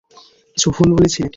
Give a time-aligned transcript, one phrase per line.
[0.57, 1.29] কিছু ভুল বলেছি নাকি?